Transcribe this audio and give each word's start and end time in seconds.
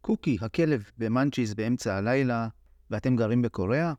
קוקי, 0.00 0.38
הכלב 0.40 0.90
במאנצ'יז 0.98 1.54
באמצע 1.54 1.96
הלילה, 1.96 2.48
ואתם 2.90 3.16
גרים 3.16 3.42
בקוריאה? 3.42 3.92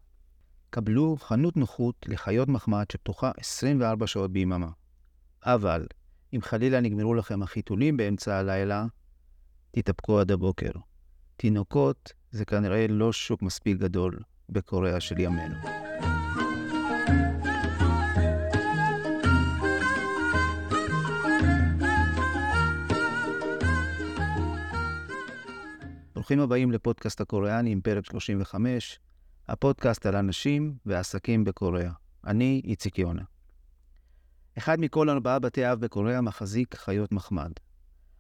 קבלו 0.70 1.18
חנות 1.20 1.58
נוחות 1.58 2.06
לחיות 2.08 2.48
מחמד 2.50 2.86
שפתוחה 2.92 3.32
24 3.38 4.08
שעות 4.08 4.32
ביממה. 4.32 4.70
אבל, 5.46 5.86
אם 6.34 6.40
חלילה 6.42 6.82
נגמרו 6.82 7.14
לכם 7.14 7.44
החיתולים 7.44 7.98
באמצע 7.98 8.38
הלילה, 8.38 8.86
תתאפקו 9.72 10.20
עד 10.20 10.32
הבוקר. 10.32 10.72
תינוקות 11.38 12.14
זה 12.32 12.46
כנראה 12.46 12.88
לא 12.90 13.14
שוק 13.14 13.42
מספיק 13.42 13.78
גדול 13.78 14.20
בקוריאה 14.50 15.00
של 15.00 15.20
ימינו. 15.20 15.56
ברוכים 26.32 26.44
הבאים 26.44 26.72
לפודקאסט 26.72 27.22
הקוריאני 27.22 27.72
עם 27.72 27.82
פרק 27.82 28.06
35, 28.06 29.00
הפודקאסט 29.48 30.06
על 30.06 30.16
אנשים 30.16 30.76
ועסקים 30.86 31.44
בקוריאה. 31.44 31.92
אני 32.28 32.62
איציק 32.64 33.00
יונה. 33.00 33.22
אחד 34.58 34.80
מכל 34.80 35.10
ארבעה 35.10 35.40
בתי 35.40 35.72
אב 35.72 35.80
בקוריאה 35.80 36.22
מחזיק 36.22 36.76
חיות 36.76 37.12
מחמד. 37.12 37.52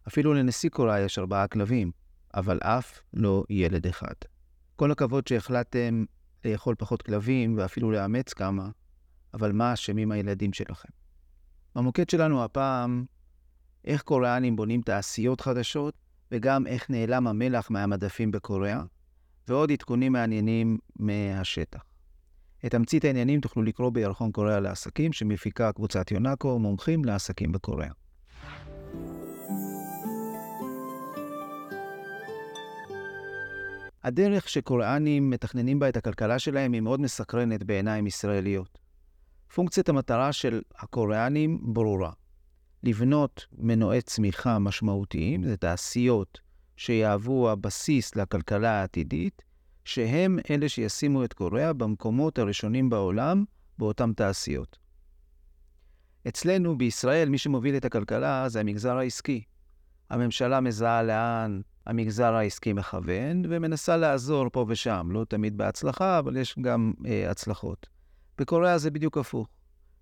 אפילו 0.07 0.33
לנשיא 0.33 0.69
קוריאה 0.69 0.99
יש 0.99 1.19
ארבעה 1.19 1.47
כלבים, 1.47 1.91
אבל 2.33 2.59
אף 2.63 2.99
לא 3.13 3.43
ילד 3.49 3.87
אחד. 3.87 4.15
כל 4.75 4.91
הכבוד 4.91 5.27
שהחלטתם 5.27 6.05
לאכול 6.45 6.75
פחות 6.75 7.01
כלבים 7.01 7.57
ואפילו 7.57 7.91
לאמץ 7.91 8.33
כמה, 8.33 8.69
אבל 9.33 9.51
מה 9.51 9.73
אשמים 9.73 10.11
הילדים 10.11 10.53
שלכם? 10.53 10.89
במוקד 11.75 12.09
שלנו 12.09 12.43
הפעם, 12.43 13.05
איך 13.85 14.01
קוריאנים 14.01 14.55
בונים 14.55 14.81
תעשיות 14.81 15.41
חדשות 15.41 16.00
וגם 16.31 16.67
איך 16.67 16.89
נעלם 16.89 17.27
המלח 17.27 17.71
מהמדפים 17.71 18.31
בקוריאה, 18.31 18.81
ועוד 19.47 19.71
עדכונים 19.71 20.11
מעניינים 20.11 20.77
מהשטח. 20.99 21.83
את 22.65 22.71
תמצית 22.71 23.05
העניינים 23.05 23.41
תוכלו 23.41 23.63
לקרוא 23.63 23.89
בירחון 23.89 24.31
קוריאה 24.31 24.59
לעסקים, 24.59 25.13
שמפיקה 25.13 25.71
קבוצת 25.71 26.11
יונאקו, 26.11 26.59
מומחים 26.59 27.05
לעסקים 27.05 27.51
בקוריאה. 27.51 27.91
הדרך 34.03 34.49
שקוריאנים 34.49 35.29
מתכננים 35.29 35.79
בה 35.79 35.89
את 35.89 35.97
הכלכלה 35.97 36.39
שלהם 36.39 36.73
היא 36.73 36.81
מאוד 36.81 37.01
מסקרנת 37.01 37.63
בעיניים 37.63 38.07
ישראליות. 38.07 38.79
פונקציית 39.55 39.89
המטרה 39.89 40.33
של 40.33 40.61
הקוריאנים 40.75 41.59
ברורה. 41.73 42.11
לבנות 42.83 43.45
מנועי 43.57 44.01
צמיחה 44.01 44.59
משמעותיים, 44.59 45.43
זה 45.43 45.57
תעשיות 45.57 46.39
שיהוו 46.77 47.49
הבסיס 47.49 48.15
לכלכלה 48.15 48.71
העתידית, 48.71 49.41
שהם 49.85 50.39
אלה 50.49 50.69
שישימו 50.69 51.23
את 51.23 51.33
קוריאה 51.33 51.73
במקומות 51.73 52.39
הראשונים 52.39 52.89
בעולם 52.89 53.43
באותן 53.77 54.13
תעשיות. 54.13 54.77
אצלנו 56.27 56.77
בישראל, 56.77 57.29
מי 57.29 57.37
שמוביל 57.37 57.77
את 57.77 57.85
הכלכלה 57.85 58.49
זה 58.49 58.59
המגזר 58.59 58.97
העסקי. 58.97 59.43
הממשלה 60.09 60.59
מזהה 60.59 61.03
לאן 61.03 61.61
המגזר 61.85 62.33
העסקי 62.33 62.73
מכוון, 62.73 63.43
ומנסה 63.49 63.97
לעזור 63.97 64.49
פה 64.49 64.65
ושם, 64.67 65.07
לא 65.11 65.25
תמיד 65.29 65.57
בהצלחה, 65.57 66.19
אבל 66.19 66.37
יש 66.37 66.55
גם 66.61 66.93
אה, 67.05 67.31
הצלחות. 67.31 67.89
בקוריאה 68.37 68.77
זה 68.77 68.91
בדיוק 68.91 69.17
הפוך. 69.17 69.47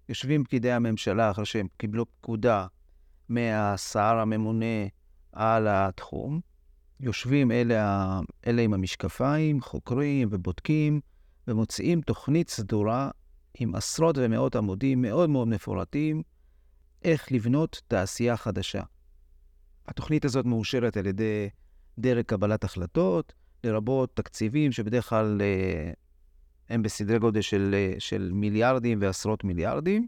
יושבים 0.10 0.44
פקידי 0.44 0.72
הממשלה 0.72 1.32
אחרי 1.32 1.46
שהם 1.46 1.68
קיבלו 1.78 2.06
פקודה 2.22 2.68
מהשר 3.30 4.18
הממונה 4.20 4.86
על 5.32 5.68
התחום, 5.70 6.40
יושבים 7.00 7.52
אלה, 7.52 8.20
אלה 8.48 8.62
עם 8.62 8.74
המשקפיים, 8.74 9.62
חוקרים 9.62 10.28
ובודקים, 10.32 11.02
ומוציאים 11.48 12.02
תוכנית 12.02 12.50
סדורה 12.50 13.10
עם 13.60 13.76
עשרות 13.76 14.18
ומאות 14.18 14.56
עמודים 14.56 15.02
מאוד 15.02 15.30
מאוד 15.30 15.48
מפורטים, 15.48 16.24
איך 17.04 17.32
לבנות 17.32 17.82
תעשייה 17.88 18.38
חדשה. 18.38 18.84
התוכנית 19.88 20.26
הזאת 20.26 20.46
מאושרת 20.46 20.98
על 20.98 21.06
ידי 21.06 21.50
דרג 22.00 22.26
קבלת 22.26 22.64
החלטות, 22.64 23.34
לרבות 23.64 24.16
תקציבים 24.16 24.72
שבדרך 24.72 25.10
כלל 25.10 25.42
אה, 25.42 25.92
הם 26.70 26.82
בסדרי 26.84 27.20
גודל 27.20 27.42
של, 27.42 27.72
אה, 27.74 27.94
של 28.00 28.30
מיליארדים 28.34 28.98
ועשרות 29.02 29.44
מיליארדים. 29.44 30.08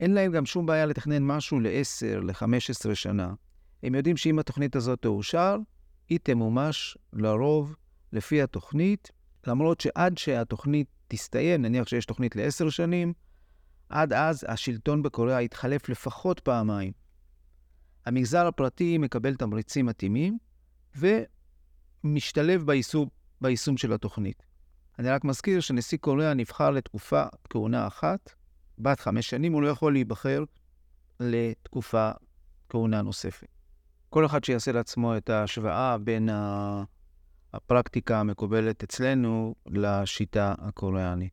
אין 0.00 0.14
להם 0.14 0.32
גם 0.32 0.46
שום 0.46 0.66
בעיה 0.66 0.86
לתכנן 0.86 1.22
משהו 1.22 1.60
ל-10, 1.60 2.20
ל-15 2.20 2.94
שנה. 2.94 3.34
הם 3.82 3.94
יודעים 3.94 4.16
שאם 4.16 4.38
התוכנית 4.38 4.76
הזאת 4.76 5.02
תאושר, 5.02 5.56
היא 6.08 6.18
תמומש 6.22 6.98
לרוב 7.12 7.76
לפי 8.12 8.42
התוכנית, 8.42 9.10
למרות 9.46 9.80
שעד 9.80 10.18
שהתוכנית 10.18 10.86
תסתיים, 11.08 11.62
נניח 11.62 11.88
שיש 11.88 12.06
תוכנית 12.06 12.36
לעשר 12.36 12.70
שנים, 12.70 13.12
עד 13.88 14.12
אז 14.12 14.44
השלטון 14.48 15.02
בקוריאה 15.02 15.42
יתחלף 15.42 15.88
לפחות 15.88 16.40
פעמיים. 16.40 16.92
המגזר 18.06 18.46
הפרטי 18.46 18.98
מקבל 18.98 19.34
תמריצים 19.34 19.86
מתאימים 19.86 20.38
ומשתלב 20.96 22.66
ביישום, 22.66 23.08
ביישום 23.40 23.76
של 23.76 23.92
התוכנית. 23.92 24.42
אני 24.98 25.08
רק 25.08 25.24
מזכיר 25.24 25.60
שנשיא 25.60 25.98
קוריאה 25.98 26.34
נבחר 26.34 26.70
לתקופה 26.70 27.24
כהונה 27.50 27.86
אחת, 27.86 28.32
בת 28.78 29.00
חמש 29.00 29.30
שנים, 29.30 29.52
הוא 29.52 29.62
לא 29.62 29.68
יכול 29.68 29.92
להיבחר 29.92 30.44
לתקופה 31.20 32.10
כהונה 32.68 33.02
נוספת. 33.02 33.48
כל 34.10 34.26
אחד 34.26 34.44
שיעשה 34.44 34.72
לעצמו 34.72 35.16
את 35.16 35.30
ההשוואה 35.30 35.98
בין 35.98 36.28
הפרקטיקה 37.52 38.20
המקובלת 38.20 38.82
אצלנו 38.82 39.54
לשיטה 39.66 40.54
הקוריאנית. 40.58 41.32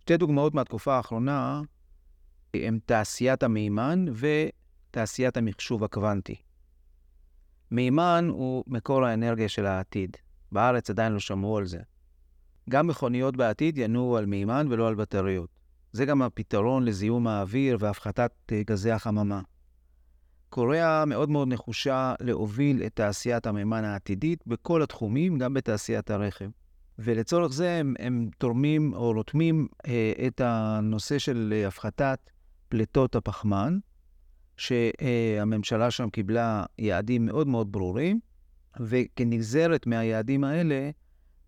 שתי 0.00 0.16
דוגמאות 0.16 0.54
מהתקופה 0.54 0.96
האחרונה 0.96 1.62
הן 2.54 2.78
תעשיית 2.86 3.42
המימן 3.42 4.04
ותעשיית 4.14 5.36
המחשוב 5.36 5.84
הקוונטי. 5.84 6.36
מימן 7.70 8.28
הוא 8.30 8.64
מקור 8.66 9.04
האנרגיה 9.04 9.48
של 9.48 9.66
העתיד. 9.66 10.16
בארץ 10.52 10.90
עדיין 10.90 11.12
לא 11.12 11.20
שמעו 11.20 11.58
על 11.58 11.66
זה. 11.66 11.78
גם 12.70 12.86
מכוניות 12.86 13.36
בעתיד 13.36 13.78
ינועו 13.78 14.16
על 14.16 14.26
מימן 14.26 14.66
ולא 14.70 14.88
על 14.88 14.94
בטריות. 14.94 15.50
זה 15.92 16.04
גם 16.04 16.22
הפתרון 16.22 16.84
לזיהום 16.84 17.26
האוויר 17.26 17.76
והפחתת 17.80 18.32
אה, 18.52 18.62
גזי 18.66 18.90
החממה. 18.90 19.40
קוריאה 20.48 21.04
מאוד 21.04 21.30
מאוד 21.30 21.48
נחושה 21.48 22.14
להוביל 22.20 22.82
את 22.86 22.96
תעשיית 22.96 23.46
המימן 23.46 23.84
העתידית 23.84 24.46
בכל 24.46 24.82
התחומים, 24.82 25.38
גם 25.38 25.54
בתעשיית 25.54 26.10
הרכב. 26.10 26.48
ולצורך 26.98 27.52
זה 27.52 27.70
הם, 27.70 27.94
הם 27.98 28.28
תורמים 28.38 28.94
או 28.94 29.12
רותמים 29.12 29.68
אה, 29.86 30.12
את 30.26 30.40
הנושא 30.44 31.18
של 31.18 31.54
אה, 31.56 31.68
הפחתת 31.68 32.30
פליטות 32.68 33.16
הפחמן, 33.16 33.78
שהממשלה 34.56 35.90
שם 35.90 36.10
קיבלה 36.10 36.64
יעדים 36.78 37.26
מאוד 37.26 37.48
מאוד 37.48 37.72
ברורים, 37.72 38.20
וכנגזרת 38.80 39.86
מהיעדים 39.86 40.44
האלה, 40.44 40.90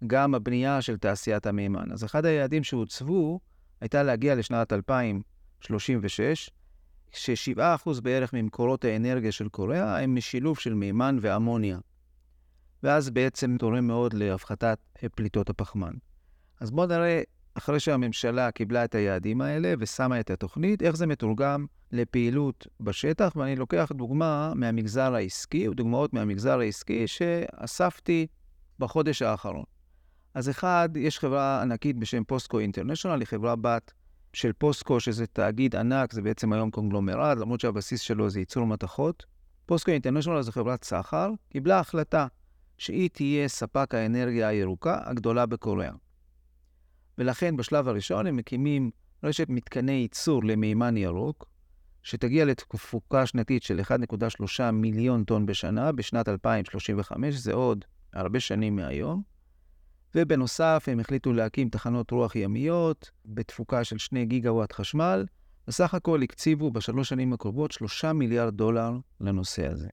גם 0.07 0.35
הבנייה 0.35 0.83
של 0.83 0.97
תעשיית 0.97 1.47
המימן. 1.47 1.93
אז 1.93 2.05
אחד 2.05 2.25
היעדים 2.25 2.65
שהוצבו 2.65 3.41
הייתה 3.81 4.03
להגיע 4.03 4.35
לשנת 4.35 4.73
2036, 4.73 6.51
ש-7% 7.11 8.01
בערך 8.03 8.33
ממקורות 8.33 8.85
האנרגיה 8.85 9.33
של 9.33 9.49
קוריאה 9.49 10.03
הם 10.03 10.15
משילוב 10.15 10.59
של 10.59 10.75
מימן 10.75 11.19
ואמוניה. 11.21 11.79
ואז 12.83 13.11
בעצם 13.11 13.57
תורם 13.59 13.87
מאוד 13.87 14.13
להפחתת 14.13 14.79
פליטות 15.15 15.51
הפחמן. 15.51 15.93
אז 16.61 16.71
בואו 16.71 16.87
נראה, 16.87 17.23
אחרי 17.55 17.81
שהממשלה 17.81 18.51
קיבלה 18.51 18.85
את 18.85 18.95
היעדים 18.95 19.41
האלה 19.41 19.75
ושמה 19.79 20.21
את 20.21 20.31
התוכנית, 20.31 20.83
איך 20.83 20.97
זה 20.97 21.07
מתורגם 21.07 21.67
לפעילות 21.93 22.67
בשטח, 22.81 23.33
ואני 23.37 23.57
לוקח 23.57 23.93
דוגמה 23.95 24.53
מהמגזר 24.55 25.15
העסקי, 25.15 25.69
ודוגמאות 25.69 26.13
מהמגזר 26.13 26.59
העסקי 26.59 27.07
שאספתי 27.07 28.27
בחודש 28.79 29.23
האחרון. 29.23 29.65
אז 30.37 30.51
אחד, 30.51 30.89
יש 30.97 31.19
חברה 31.19 31.63
ענקית 31.63 31.99
בשם 31.99 32.25
פוסטקו 32.25 32.59
אינטרנשיונל, 32.59 33.21
היא 33.21 33.27
חברה 33.27 33.57
בת 33.57 33.93
של 34.33 34.53
פוסטקו, 34.53 35.01
שזה 35.01 35.27
תאגיד 35.27 35.77
ענק, 35.77 36.13
זה 36.13 36.23
בעצם 36.23 36.53
היום 36.53 36.71
קונגלומרט, 36.71 37.39
למרות 37.39 37.61
שהבסיס 37.61 38.01
שלו 38.01 38.31
זה 38.31 38.39
ייצור 38.41 38.67
מתכות. 38.67 39.27
פוסטקו 39.67 39.93
אינטרנשיונל 39.93 40.43
זו 40.43 40.53
חברת 40.53 40.85
סחר, 40.85 41.31
קיבלה 41.49 41.81
החלטה 41.81 42.27
שהיא 42.79 43.11
תהיה 43.13 43.49
ספק 43.49 43.95
האנרגיה 43.95 44.49
הירוקה 44.49 45.01
הגדולה 45.05 45.47
בקוריאה. 45.47 45.93
ולכן 47.19 47.57
בשלב 47.57 47.89
הראשון 47.89 48.27
הם 48.27 48.37
מקימים 48.37 48.91
רשת 49.23 49.49
מתקני 49.49 49.93
ייצור 49.93 50.45
למימן 50.45 50.97
ירוק, 50.97 51.47
שתגיע 52.03 52.45
לתפוקה 52.45 53.27
שנתית 53.27 53.63
של 53.63 53.81
1.3 53.81 54.71
מיליון 54.71 55.25
טון 55.25 55.47
בשנה 55.47 55.93
בשנת 55.93 56.29
2035, 56.29 57.35
זה 57.35 57.53
עוד 57.53 57.85
הרבה 58.13 58.41
שנים 58.41 58.77
מהיום. 58.77 59.36
ובנוסף, 60.17 60.85
הם 60.87 61.01
החליטו 61.01 61.33
להקים 61.33 61.69
תחנות 61.69 62.11
רוח 62.11 62.37
ימיות 62.37 63.11
בתפוקה 63.25 63.85
של 63.85 63.99
2 63.99 64.29
גיגוואט 64.29 64.73
חשמל. 64.73 65.27
בסך 65.69 65.95
הכל 65.95 66.23
הקציבו 66.23 66.71
בשלוש 66.71 67.09
שנים 67.09 67.33
הקרובות 67.33 67.73
3 67.73 68.05
מיליארד 68.05 68.55
דולר 68.55 68.93
לנושא 69.21 69.67
הזה. 69.67 69.89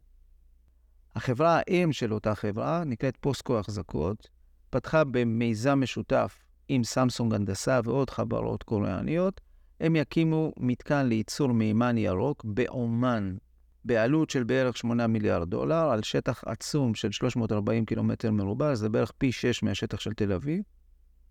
החברה 1.15 1.59
האם 1.67 1.93
של 1.93 2.13
אותה 2.13 2.35
חברה, 2.35 2.83
נקראת 2.83 3.17
פוסקו 3.17 3.59
החזקות, 3.59 4.29
פתחה 4.69 5.03
במיזם 5.03 5.79
משותף 5.81 6.39
עם 6.67 6.83
סמסונג 6.83 7.33
הנדסה 7.33 7.79
ועוד 7.83 8.09
חברות 8.09 8.63
קוריאניות, 8.63 9.41
הם 9.79 9.95
יקימו 9.95 10.53
מתקן 10.57 11.05
לייצור 11.05 11.53
מימן 11.53 11.97
ירוק 11.97 12.45
באומן, 12.45 13.35
בעלות 13.85 14.29
של 14.29 14.43
בערך 14.43 14.77
8 14.77 15.07
מיליארד 15.07 15.49
דולר, 15.49 15.89
על 15.91 16.03
שטח 16.03 16.43
עצום 16.45 16.95
של 16.95 17.11
340 17.11 17.85
קילומטר 17.85 18.31
מרובע, 18.31 18.75
זה 18.75 18.89
בערך 18.89 19.11
פי 19.17 19.31
6 19.31 19.63
מהשטח 19.63 19.99
של 19.99 20.13
תל 20.13 20.31
אביב. 20.33 20.61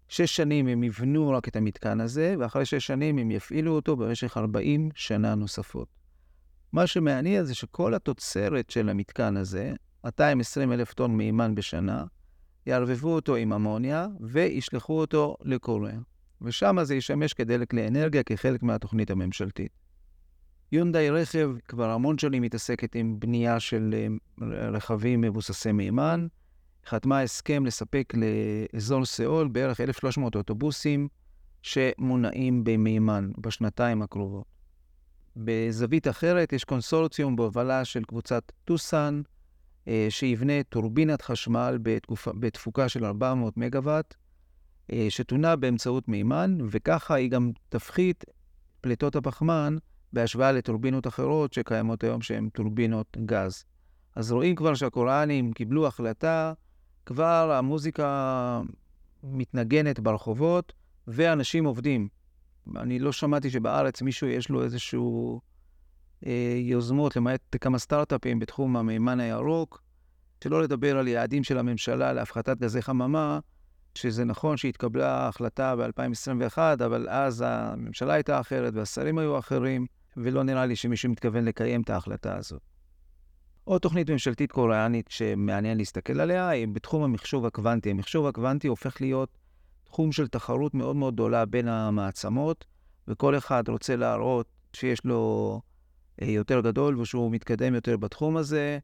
שש 0.08 0.36
שנים 0.36 0.66
הם 0.66 0.84
יבנו 0.84 1.30
רק 1.30 1.48
את 1.48 1.56
המתקן 1.56 2.00
הזה, 2.00 2.34
ואחרי 2.38 2.64
שש 2.64 2.86
שנים 2.86 3.18
הם 3.18 3.30
יפעילו 3.30 3.72
אותו 3.72 3.96
במשך 3.96 4.36
40 4.36 4.88
שנה 4.94 5.34
נוספות. 5.34 5.88
מה 6.72 6.86
שמעניין 6.86 7.44
זה 7.44 7.54
שכל 7.54 7.94
התוצרת 7.94 8.70
של 8.70 8.88
המתקן 8.88 9.36
הזה, 9.36 9.72
220 10.04 10.72
אלף 10.72 10.94
טון 10.94 11.16
מימן 11.16 11.54
בשנה, 11.54 12.04
יערבבו 12.66 13.14
אותו 13.14 13.36
עם 13.36 13.52
אמוניה 13.52 14.06
וישלחו 14.20 15.00
אותו 15.00 15.36
לקוריאה. 15.42 15.98
ושם 16.42 16.76
זה 16.82 16.94
ישמש 16.94 17.32
כדלק 17.32 17.74
לאנרגיה 17.74 18.22
כחלק 18.22 18.62
מהתוכנית 18.62 19.10
הממשלתית. 19.10 19.81
יונדאי 20.72 21.10
רכב 21.10 21.50
כבר 21.68 21.90
המון 21.90 22.18
שנים 22.18 22.42
מתעסקת 22.42 22.94
עם 22.94 23.20
בנייה 23.20 23.60
של 23.60 23.94
אה, 24.42 24.68
רכבים 24.70 25.20
מבוססי 25.20 25.72
מימן. 25.72 26.26
חתמה 26.86 27.20
הסכם 27.20 27.66
לספק 27.66 28.12
לאזור 28.14 29.04
סאול 29.04 29.48
בערך 29.48 29.80
1,300 29.80 30.36
אוטובוסים 30.36 31.08
שמונעים 31.62 32.64
במימן 32.64 33.30
בשנתיים 33.38 34.02
הקרובות. 34.02 34.44
בזווית 35.36 36.08
אחרת 36.08 36.52
יש 36.52 36.64
קונסורציום 36.64 37.36
בהובלה 37.36 37.84
של 37.84 38.04
קבוצת 38.04 38.52
טוסן, 38.64 39.22
אה, 39.88 40.06
שיבנה 40.10 40.62
טורבינת 40.62 41.22
חשמל 41.22 41.78
בתקופ... 41.82 42.28
בתפוקה 42.28 42.88
של 42.88 43.04
400 43.04 43.56
מגוואט, 43.56 44.14
אה, 44.92 45.06
שתונה 45.08 45.56
באמצעות 45.56 46.08
מימן, 46.08 46.58
וככה 46.70 47.14
היא 47.14 47.30
גם 47.30 47.50
תפחית 47.68 48.24
פליטות 48.80 49.16
הפחמן 49.16 49.76
בהשוואה 50.12 50.52
לטורבינות 50.52 51.06
אחרות 51.06 51.52
שקיימות 51.52 52.04
היום 52.04 52.22
שהן 52.22 52.48
טורבינות 52.48 53.16
גז. 53.24 53.64
אז 54.16 54.32
רואים 54.32 54.54
כבר 54.54 54.74
שהקוראנים 54.74 55.52
קיבלו 55.52 55.86
החלטה, 55.86 56.52
כבר 57.06 57.52
המוזיקה 57.52 58.60
מתנגנת 59.22 60.00
ברחובות 60.00 60.72
ואנשים 61.06 61.64
עובדים. 61.64 62.08
אני 62.76 62.98
לא 62.98 63.12
שמעתי 63.12 63.50
שבארץ 63.50 64.02
מישהו 64.02 64.26
יש 64.26 64.48
לו 64.48 64.64
איזשהו 64.64 65.40
אה, 66.26 66.54
יוזמות, 66.56 67.16
למעט 67.16 67.56
כמה 67.60 67.78
סטארט-אפים 67.78 68.38
בתחום 68.38 68.76
המימן 68.76 69.20
הירוק, 69.20 69.82
שלא 70.44 70.62
לדבר 70.62 70.98
על 70.98 71.08
יעדים 71.08 71.44
של 71.44 71.58
הממשלה 71.58 72.12
להפחתת 72.12 72.58
גזי 72.58 72.82
חממה, 72.82 73.38
שזה 73.94 74.24
נכון 74.24 74.56
שהתקבלה 74.56 75.28
החלטה 75.28 75.76
ב-2021, 75.76 76.58
אבל 76.58 77.08
אז 77.08 77.44
הממשלה 77.46 78.14
הייתה 78.14 78.40
אחרת 78.40 78.74
והשרים 78.74 79.18
היו 79.18 79.38
אחרים, 79.38 79.86
ולא 80.16 80.42
נראה 80.42 80.66
לי 80.66 80.76
שמישהו 80.76 81.10
מתכוון 81.10 81.44
לקיים 81.44 81.82
את 81.82 81.90
ההחלטה 81.90 82.36
הזאת. 82.36 82.62
עוד 83.64 83.80
תוכנית 83.80 84.10
ממשלתית 84.10 84.52
קוריאנית 84.52 85.06
שמעניין 85.10 85.78
להסתכל 85.78 86.20
עליה 86.20 86.48
היא 86.48 86.68
בתחום 86.68 87.02
המחשוב 87.02 87.46
הקוונטי. 87.46 87.90
המחשוב 87.90 88.26
הקוונטי 88.26 88.68
הופך 88.68 89.00
להיות 89.00 89.38
תחום 89.84 90.12
של 90.12 90.28
תחרות 90.28 90.74
מאוד 90.74 90.96
מאוד 90.96 91.14
גדולה 91.14 91.44
בין 91.44 91.68
המעצמות, 91.68 92.64
וכל 93.08 93.38
אחד 93.38 93.68
רוצה 93.68 93.96
להראות 93.96 94.46
שיש 94.72 95.04
לו 95.04 95.60
אה, 96.22 96.26
יותר 96.26 96.60
גדול 96.60 97.00
ושהוא 97.00 97.30
מתקדם 97.30 97.74
יותר 97.74 97.96
בתחום 97.96 98.36
הזה. 98.36 98.78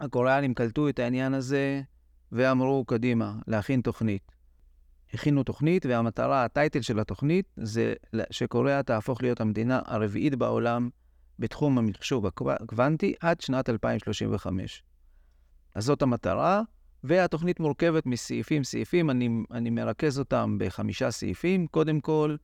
הקוריאנים 0.00 0.54
קלטו 0.54 0.88
את 0.88 0.98
העניין 0.98 1.34
הזה 1.34 1.82
ואמרו, 2.32 2.84
קדימה, 2.84 3.34
להכין 3.46 3.80
תוכנית. 3.80 4.33
הכינו 5.14 5.42
תוכנית, 5.42 5.86
והמטרה, 5.86 6.44
הטייטל 6.44 6.80
של 6.80 7.00
התוכנית, 7.00 7.46
זה 7.56 7.94
שקוריאה 8.30 8.82
תהפוך 8.82 9.22
להיות 9.22 9.40
המדינה 9.40 9.80
הרביעית 9.84 10.34
בעולם 10.34 10.88
בתחום 11.38 11.78
המחשוב 11.78 12.26
הקוונטי 12.26 13.14
עד 13.20 13.40
שנת 13.40 13.68
2035. 13.68 14.82
אז 15.74 15.84
זאת 15.84 16.02
המטרה, 16.02 16.62
והתוכנית 17.04 17.60
מורכבת 17.60 18.06
מסעיפים 18.06 18.64
סעיפים, 18.64 19.10
אני, 19.10 19.28
אני 19.50 19.70
מרכז 19.70 20.18
אותם 20.18 20.56
בחמישה 20.60 21.10
סעיפים. 21.10 21.66
קודם 21.66 22.00
כל, 22.00 22.36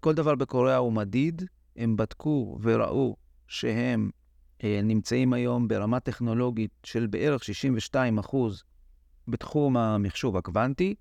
כל 0.00 0.14
דבר 0.14 0.34
בקוריאה 0.34 0.76
הוא 0.76 0.92
מדיד, 0.92 1.42
הם 1.76 1.96
בדקו 1.96 2.58
וראו 2.62 3.16
שהם 3.46 4.10
אה, 4.64 4.80
נמצאים 4.82 5.32
היום 5.32 5.68
ברמה 5.68 6.00
טכנולוגית 6.00 6.70
של 6.84 7.06
בערך 7.06 7.44
62 7.44 8.18
אחוז 8.18 8.62
בתחום 9.28 9.76
המחשוב 9.76 10.36
הקוונטי, 10.36 10.94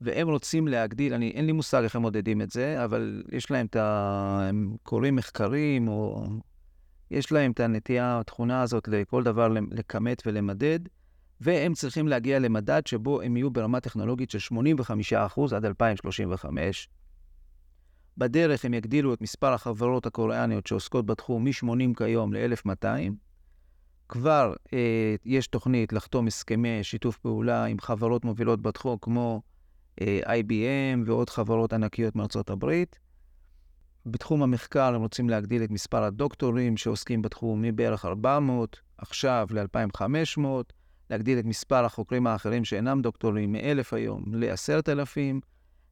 והם 0.00 0.28
רוצים 0.28 0.68
להגדיל, 0.68 1.14
אני, 1.14 1.30
אין 1.30 1.46
לי 1.46 1.52
מושג 1.52 1.82
איך 1.82 1.96
הם 1.96 2.02
מודדים 2.02 2.42
את 2.42 2.50
זה, 2.50 2.84
אבל 2.84 3.22
יש 3.32 3.50
להם 3.50 3.66
את 3.66 3.76
ה... 3.76 4.46
הם 4.48 4.76
קוראים 4.82 5.16
מחקרים, 5.16 5.88
או 5.88 6.26
יש 7.10 7.32
להם 7.32 7.50
את 7.50 7.60
הנטייה, 7.60 8.20
התכונה 8.20 8.62
הזאת 8.62 8.88
לכל 8.88 9.22
דבר 9.22 9.48
לכמת 9.70 10.22
ולמדד, 10.26 10.80
והם 11.40 11.74
צריכים 11.74 12.08
להגיע 12.08 12.38
למדד 12.38 12.86
שבו 12.86 13.22
הם 13.22 13.36
יהיו 13.36 13.50
ברמה 13.50 13.80
טכנולוגית 13.80 14.30
של 14.30 14.38
85% 14.54 15.54
עד 15.56 15.64
2035. 15.64 16.88
בדרך 18.18 18.64
הם 18.64 18.74
יגדילו 18.74 19.14
את 19.14 19.20
מספר 19.20 19.52
החברות 19.52 20.06
הקוריאניות 20.06 20.66
שעוסקות 20.66 21.06
בתחום 21.06 21.44
מ-80 21.44 21.94
כיום 21.96 22.32
ל-1,200. 22.32 22.86
כבר 24.08 24.54
אה, 24.72 25.14
יש 25.24 25.46
תוכנית 25.46 25.92
לחתום 25.92 26.26
הסכמי 26.26 26.84
שיתוף 26.84 27.18
פעולה 27.18 27.64
עם 27.64 27.80
חברות 27.80 28.24
מובילות 28.24 28.62
בתחום, 28.62 28.98
כמו 29.00 29.42
IBM 30.24 30.98
ועוד 31.06 31.30
חברות 31.30 31.72
ענקיות 31.72 32.16
מארצות 32.16 32.50
הברית. 32.50 32.98
בתחום 34.06 34.42
המחקר 34.42 34.94
הם 34.94 35.00
רוצים 35.00 35.28
להגדיל 35.28 35.64
את 35.64 35.70
מספר 35.70 36.02
הדוקטורים 36.02 36.76
שעוסקים 36.76 37.22
בתחום 37.22 37.62
מבערך 37.62 38.04
400 38.04 38.80
עכשיו 38.98 39.46
ל-2,500, 39.50 40.40
להגדיל 41.10 41.38
את 41.38 41.44
מספר 41.44 41.84
החוקרים 41.84 42.26
האחרים 42.26 42.64
שאינם 42.64 43.02
דוקטורים 43.02 43.52
מ-1,000 43.52 43.96
היום 43.96 44.24
ל-10,000, 44.34 45.18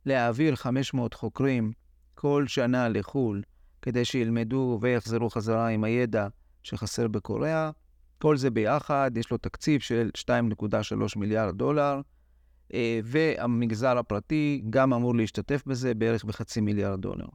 להעביר 0.06 0.56
500 0.56 1.14
חוקרים 1.14 1.72
כל 2.14 2.44
שנה 2.46 2.88
לחו"ל 2.88 3.42
כדי 3.82 4.04
שילמדו 4.04 4.78
ויחזרו 4.82 5.30
חזרה 5.30 5.68
עם 5.68 5.84
הידע 5.84 6.28
שחסר 6.62 7.08
בקוריאה. 7.08 7.70
כל 8.18 8.36
זה 8.36 8.50
ביחד, 8.50 9.10
יש 9.16 9.30
לו 9.30 9.38
תקציב 9.38 9.80
של 9.80 10.10
2.3 10.16 11.18
מיליארד 11.18 11.58
דולר, 11.58 11.94
אה, 11.94 12.15
והמגזר 13.04 13.98
הפרטי 13.98 14.62
גם 14.70 14.92
אמור 14.92 15.14
להשתתף 15.14 15.62
בזה 15.66 15.94
בערך 15.94 16.24
בחצי 16.24 16.60
מיליארד 16.60 17.00
דולר. 17.00 17.26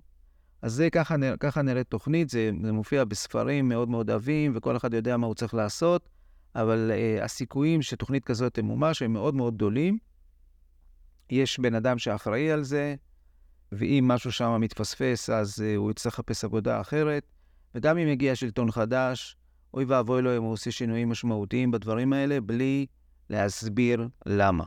אז 0.61 0.73
זה 0.73 0.89
ככה, 0.89 1.15
ככה 1.39 1.61
נראית 1.61 1.87
תוכנית, 1.87 2.29
זה, 2.29 2.51
זה 2.63 2.71
מופיע 2.71 3.03
בספרים 3.03 3.69
מאוד 3.69 3.89
מאוד 3.89 4.11
עבים, 4.11 4.51
וכל 4.55 4.77
אחד 4.77 4.93
יודע 4.93 5.17
מה 5.17 5.27
הוא 5.27 5.35
צריך 5.35 5.53
לעשות, 5.53 6.09
אבל 6.55 6.91
uh, 6.91 7.23
הסיכויים 7.23 7.81
שתוכנית 7.81 8.25
כזאת 8.25 8.53
תמומש 8.53 9.01
הם 9.01 9.13
מאוד 9.13 9.35
מאוד 9.35 9.55
גדולים. 9.55 9.97
יש 11.29 11.59
בן 11.59 11.75
אדם 11.75 11.97
שאחראי 11.97 12.51
על 12.51 12.63
זה, 12.63 12.95
ואם 13.71 14.05
משהו 14.07 14.31
שם 14.31 14.57
מתפספס, 14.59 15.29
אז 15.29 15.59
uh, 15.59 15.77
הוא 15.77 15.91
יצטרך 15.91 16.13
לחפש 16.13 16.43
עבודה 16.43 16.81
אחרת. 16.81 17.23
וגם 17.75 17.97
אם 17.97 18.07
יגיע 18.07 18.35
שלטון 18.35 18.71
חדש, 18.71 19.37
אוי 19.73 19.85
ואבוי 19.85 20.21
לו 20.21 20.37
אם 20.37 20.43
הוא 20.43 20.51
עושה 20.51 20.71
שינויים 20.71 21.09
משמעותיים 21.09 21.71
בדברים 21.71 22.13
האלה, 22.13 22.41
בלי 22.41 22.85
להסביר 23.29 24.07
למה. 24.25 24.63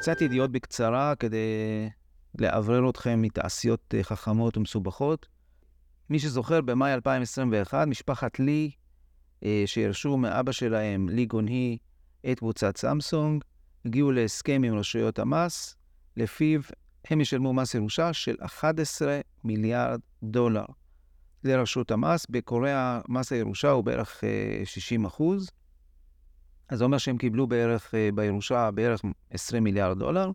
קצת 0.00 0.20
ידיעות 0.20 0.52
בקצרה 0.52 1.14
כדי 1.14 1.36
לאוורר 2.38 2.90
אתכם 2.90 3.22
מתעשיות 3.22 3.94
אה, 3.94 4.02
חכמות 4.02 4.56
ומסובכות. 4.56 5.26
מי 6.10 6.18
שזוכר, 6.18 6.60
במאי 6.60 6.94
2021, 6.94 7.88
משפחת 7.88 8.40
לי, 8.40 8.70
אה, 9.44 9.62
שירשו 9.66 10.16
מאבא 10.16 10.52
שלהם, 10.52 11.08
לי 11.08 11.26
גונהי, 11.26 11.78
את 12.32 12.38
קבוצת 12.38 12.76
סמסונג, 12.76 13.44
הגיעו 13.84 14.12
להסכם 14.12 14.62
עם 14.64 14.74
רשויות 14.74 15.18
המס, 15.18 15.76
לפיו 16.16 16.60
הם 17.10 17.20
ישלמו 17.20 17.52
מס 17.52 17.74
ירושה 17.74 18.12
של 18.12 18.36
11 18.40 19.20
מיליארד 19.44 20.00
דולר 20.22 20.64
לרשות 21.44 21.90
המס. 21.90 22.26
בקוריאה 22.30 23.00
מס 23.08 23.32
הירושה 23.32 23.70
הוא 23.70 23.84
בערך 23.84 24.24
60 24.64 25.02
אה, 25.02 25.08
אחוז. 25.08 25.50
אז 26.70 26.78
זה 26.78 26.84
אומר 26.84 26.98
שהם 26.98 27.18
קיבלו 27.18 27.46
בערך, 27.46 27.94
אה, 27.94 28.08
בירושה, 28.14 28.70
בערך 28.70 29.00
20 29.30 29.64
מיליארד 29.64 29.98
דולר. 29.98 30.30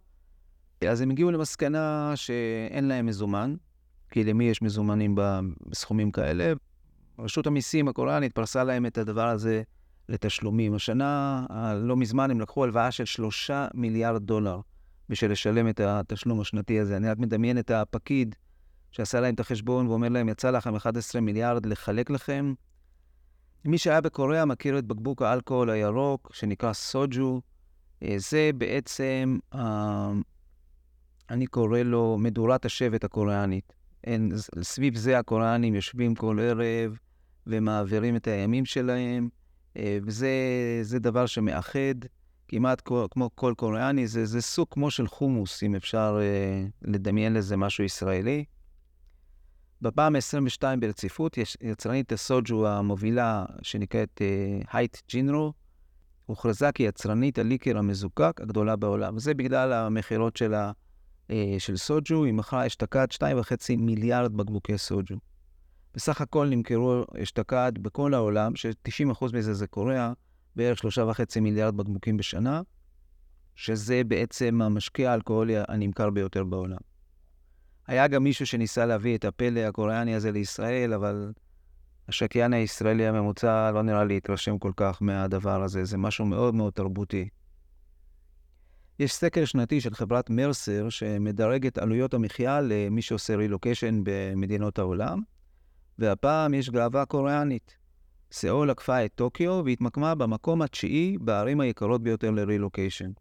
אז 0.88 1.01
הם 1.01 1.12
הגיעו 1.12 1.32
למסקנה 1.32 2.12
שאין 2.15 2.88
להם 2.88 3.06
מזומן, 3.06 3.56
כי 4.12 4.24
למי 4.24 4.44
יש 4.44 4.62
מזומנים 4.62 5.15
בסכומים 5.68 6.12
כאלה? 6.12 6.54
רשות 7.20 7.48
המיסים 7.48 7.88
הקוריאנית 7.88 8.34
פרסה 8.34 8.63
להם 8.63 8.86
את 8.86 8.98
הדבר 8.98 9.27
הזה 9.27 9.62
לתשלומים. 10.10 10.74
השנה, 10.74 11.46
לא 11.75 11.98
מזמן, 11.98 12.32
הם 12.32 12.42
לקחו 12.42 12.63
הלוואה 12.63 12.92
של 12.92 13.06
3 13.06 13.51
מיליארד 13.74 14.24
דולר 14.24 14.60
בשביל 15.10 15.32
לשלם 15.32 15.70
את 15.70 15.80
התשלום 15.80 16.42
השנתי 16.42 16.80
הזה. 16.80 16.98
אני 16.98 17.10
רק 17.10 17.18
מדמיין 17.18 17.60
את 17.60 17.72
הפקיד 17.72 18.36
שעשה 18.92 19.20
להם 19.20 19.34
את 19.34 19.39
החשבון 19.39 19.88
ואומר 19.88 20.10
להם, 20.10 20.30
יצא 20.30 20.51
לכם 20.51 20.75
11 20.75 21.22
מיליארד 21.22 21.65
לחלק 21.65 22.10
לכם. 22.10 22.54
מי 23.65 23.77
שהיה 23.77 24.01
בקוריאה 24.01 24.45
מכיר 24.45 24.79
את 24.79 24.86
בקבוק 24.86 25.22
האלכוהול 25.22 25.69
הירוק, 25.69 26.31
שנקרא 26.34 26.74
סוג'ו. 26.74 27.41
אה, 28.03 28.15
זה 28.17 28.50
בעצם, 28.57 29.38
אה, 29.55 30.12
אני 31.29 31.48
קורא 31.48 31.79
לו 31.79 32.17
מדורת 32.19 32.65
השבט 32.65 33.03
הקוריאנית. 33.03 33.74
סביב 34.62 34.98
זה 34.98 35.19
הקוריאנים 35.19 35.75
יושבים 35.75 36.15
כל 36.15 36.39
ערב 36.41 36.98
ומעבירים 37.48 38.15
את 38.15 38.27
הימים 38.27 38.65
שלהם, 38.65 39.29
אה, 39.77 39.98
וזה 40.03 41.00
דבר 41.00 41.25
שמאחד 41.25 41.95
כמעט 42.48 42.81
כמו 43.12 43.29
כל 43.36 43.53
קוריאני, 43.57 44.07
זה, 44.07 44.25
זה 44.25 44.41
סוג 44.41 44.67
כמו 44.72 44.91
של 44.91 45.07
חומוס, 45.07 45.63
אם 45.63 45.75
אפשר 45.75 46.19
לדמיין 46.81 47.34
לזה 47.34 47.57
משהו 47.57 47.84
ישראלי. 47.84 48.45
בפעם 49.82 50.15
ה-22 50.15 50.63
ברציפות, 50.79 51.38
יש 51.38 51.58
יצרנית 51.62 52.12
הסוג'ו 52.12 52.67
המובילה, 52.67 53.46
שנקראת 53.62 54.22
הייט 54.72 54.96
uh, 54.96 55.01
ג'ינרו, 55.10 55.53
הוכרזה 56.25 56.72
כיצרנית 56.72 57.39
הליקר 57.39 57.77
המזוקק 57.77 58.41
הגדולה 58.41 58.75
בעולם. 58.75 59.15
וזה 59.15 59.34
בגלל 59.34 59.74
המכירות 59.74 60.38
שלה 60.38 60.72
אה, 61.32 61.55
של 61.60 61.77
סוג'ו, 61.77 62.24
היא 62.24 62.34
מכרה 62.34 62.67
אשתקד 62.67 63.08
2.5 63.12 63.22
מיליארד 63.77 64.34
בקבוקי 64.38 64.77
סוג'ו. 64.77 65.15
בסך 65.94 66.22
הכל 66.22 66.48
נמכרו 66.50 67.03
אשתקד 67.24 67.72
בכל 67.82 68.13
העולם, 68.13 68.55
ש-90% 68.55 69.25
מזה 69.34 69.53
זה 69.53 69.67
קוריאה, 69.67 70.13
בערך 70.55 70.79
3.5 70.86 71.39
מיליארד 71.41 71.77
בקבוקים 71.77 72.17
בשנה, 72.17 72.62
שזה 73.55 74.01
בעצם 74.08 74.62
המשקיע 74.62 75.12
האלכוהולי 75.12 75.55
הנמכר 75.67 76.10
ביותר 76.10 76.44
בעולם. 76.44 76.77
היה 77.88 78.08
גם 78.08 78.24
מישהו 78.24 78.46
שניסה 78.46 78.86
להביא 78.86 79.18
את 79.18 79.25
הפלא 79.25 79.60
הקוריאני 79.60 80.15
הזה 80.15 80.32
לישראל, 80.32 80.94
אבל 80.94 81.32
השקיין 82.08 82.54
הישראלי 82.54 83.08
הממוצע 83.08 83.72
לא 83.72 83.82
נראה 83.82 84.04
לי 84.04 84.18
התרשם 84.18 84.58
כל 84.58 84.72
כך 84.75 85.01
מהדבר 85.01 85.63
הזה, 85.63 85.86
זה 85.86 85.98
משהו 85.98 86.25
מאוד 86.25 86.56
מאוד 86.56 86.74
תרבותי. 86.74 87.30
יש 89.00 89.13
סקר 89.13 89.46
שנתי 89.46 89.82
של 89.82 89.94
חברת 89.94 90.30
מרסר 90.30 90.89
שמדרג 90.89 91.65
את 91.65 91.77
עלויות 91.77 92.13
המחיה 92.13 92.62
למי 92.62 93.01
שעושה 93.01 93.36
רילוקיישן 93.36 94.01
במדינות 94.04 94.80
העולם, 94.80 95.22
והפעם 96.00 96.54
יש 96.54 96.70
גאווה 96.70 97.06
קוריאנית. 97.06 97.77
סאול 98.32 98.70
עקפה 98.70 99.06
את 99.06 99.12
טוקיו 99.15 99.62
והתמקמה 99.65 100.15
במקום 100.15 100.62
התשיעי 100.62 101.18
בערים 101.22 101.60
היקרות 101.60 102.04
ביותר 102.04 102.32
לרילוקיישן. 102.32 103.12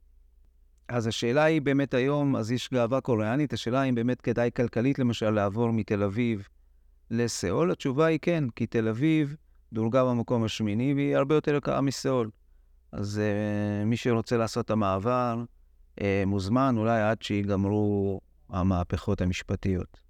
אז 0.88 1.06
השאלה 1.06 1.44
היא 1.44 1.62
באמת 1.62 1.94
היום, 1.94 2.36
אז 2.36 2.52
יש 2.52 2.70
גאווה 2.72 3.00
קוריאנית, 3.00 3.52
השאלה 3.52 3.82
אם 3.82 3.94
באמת 3.94 4.20
כדאי 4.20 4.50
כלכלית 4.56 4.98
למשל 4.98 5.30
לעבור 5.30 5.70
מתל 5.70 6.02
אביב 6.02 6.48
לסאול? 7.10 7.70
התשובה 7.70 8.06
היא 8.06 8.18
כן, 8.22 8.44
כי 8.56 8.66
תל 8.66 8.88
אביב 8.88 9.36
דורגה 9.72 10.04
במקום 10.04 10.44
השמיני 10.44 10.94
והיא 10.94 11.16
הרבה 11.16 11.34
יותר 11.34 11.54
יקרה 11.54 11.80
מסאול. 11.80 12.30
אז 12.92 13.20
uh, 13.20 13.84
מי 13.86 13.96
שרוצה 13.96 14.36
לעשות 14.36 14.64
את 14.64 14.70
המעבר, 14.70 15.44
uh, 16.00 16.02
מוזמן 16.26 16.74
אולי 16.78 17.00
עד 17.02 17.22
שיגמרו 17.22 18.20
המהפכות 18.48 19.20
המשפטיות. 19.20 20.00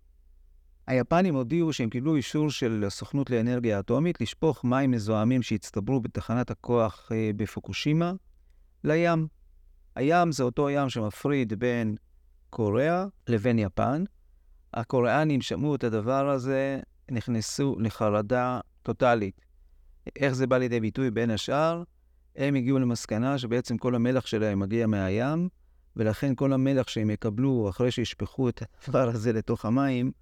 היפנים 0.86 1.34
הודיעו 1.34 1.72
שהם 1.72 1.90
קיבלו 1.90 2.16
אישור 2.16 2.50
של 2.50 2.84
הסוכנות 2.86 3.30
לאנרגיה 3.30 3.80
אטומית 3.80 4.20
לשפוך 4.20 4.64
מים 4.64 4.90
מזוהמים 4.90 5.42
שהצטברו 5.42 6.00
בתחנת 6.00 6.50
הכוח 6.50 7.08
uh, 7.12 7.36
בפוקושימה 7.36 8.12
לים. 8.84 9.26
הים 9.96 10.32
זה 10.32 10.42
אותו 10.42 10.70
ים 10.70 10.88
שמפריד 10.88 11.52
בין 11.52 11.96
קוריאה 12.50 13.06
לבין 13.28 13.58
יפן. 13.58 14.04
הקוריאנים 14.74 15.40
שמעו 15.40 15.74
את 15.74 15.84
הדבר 15.84 16.28
הזה, 16.28 16.80
נכנסו 17.10 17.76
לחרדה 17.78 18.60
טוטאלית. 18.82 19.40
איך 20.16 20.32
זה 20.32 20.46
בא 20.46 20.58
לידי 20.58 20.80
ביטוי 20.80 21.10
בין 21.10 21.30
השאר? 21.30 21.82
הם 22.36 22.54
הגיעו 22.54 22.78
למסקנה 22.78 23.38
שבעצם 23.38 23.78
כל 23.78 23.94
המלח 23.94 24.26
שלהם 24.26 24.58
מגיע 24.58 24.86
מהים, 24.86 25.48
ולכן 25.96 26.34
כל 26.34 26.52
המלח 26.52 26.88
שהם 26.88 27.10
יקבלו 27.10 27.68
אחרי 27.70 27.90
שישפכו 27.90 28.48
את 28.48 28.62
הדבר 28.62 29.08
הזה 29.08 29.32
לתוך 29.32 29.64
המים, 29.64 30.12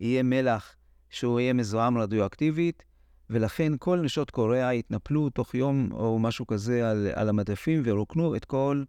יהיה 0.00 0.22
מלח 0.22 0.76
שהוא 1.10 1.40
יהיה 1.40 1.52
מזוהם 1.52 1.98
רדיואקטיבית, 1.98 2.82
ולכן 3.30 3.72
כל 3.78 4.00
נשות 4.00 4.30
קוריאה 4.30 4.70
התנפלו 4.70 5.30
תוך 5.30 5.54
יום 5.54 5.88
או 5.92 6.18
משהו 6.18 6.46
כזה 6.46 6.90
על, 6.90 7.08
על 7.14 7.28
המדפים 7.28 7.82
ורוקנו 7.84 8.36
את 8.36 8.44
כל 8.44 8.84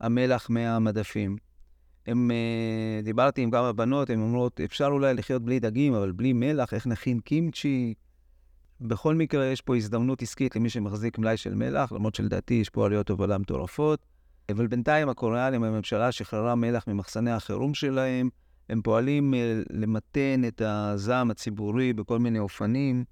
המלח 0.00 0.50
מהמדפים. 0.50 1.36
הם, 2.06 2.30
uh, 2.30 3.04
דיברתי 3.04 3.42
עם 3.42 3.50
כמה 3.50 3.72
בנות, 3.72 4.10
הן 4.10 4.20
אומרות, 4.20 4.60
אפשר 4.60 4.86
אולי 4.86 5.14
לחיות 5.14 5.42
בלי 5.42 5.60
דגים, 5.60 5.94
אבל 5.94 6.12
בלי 6.12 6.32
מלח, 6.32 6.74
איך 6.74 6.86
נכין 6.86 7.20
קימצ'י? 7.20 7.94
בכל 8.80 9.14
מקרה, 9.14 9.46
יש 9.46 9.60
פה 9.60 9.76
הזדמנות 9.76 10.22
עסקית 10.22 10.56
למי 10.56 10.70
שמחזיק 10.70 11.18
מלאי 11.18 11.36
של 11.36 11.54
מלח, 11.54 11.92
למרות 11.92 12.14
שלדעתי 12.14 12.54
יש 12.54 12.68
פה 12.68 12.86
עלויות 12.86 13.08
הובלה 13.08 13.38
מטורפות. 13.38 14.06
אבל 14.50 14.66
בינתיים 14.66 15.08
הקוריאנים, 15.08 15.64
הממשלה 15.64 16.12
שחררה 16.12 16.54
מלח 16.54 16.88
ממחסני 16.88 17.30
החירום 17.30 17.74
שלהם, 17.74 18.28
הם 18.68 18.82
פועלים 18.82 19.34
uh, 19.34 19.36
למתן 19.70 20.42
את 20.48 20.62
הזעם 20.64 21.30
הציבורי 21.30 21.92
בכל 21.92 22.18
מיני 22.18 22.38
אופנים, 22.38 23.04